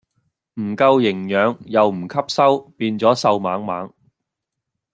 [0.55, 3.93] 唔夠營養又唔吸收變左瘦猛猛